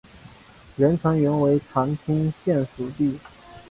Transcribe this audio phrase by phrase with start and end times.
[0.77, 3.19] 连城原为长汀县属地。